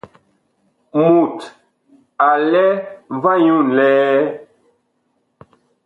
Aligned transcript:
Mut 1.05 1.37
a 2.29 2.31
lɛ 2.51 2.65
va 3.21 3.31
nyu 3.45 3.55
nlɛɛ? 3.67 4.07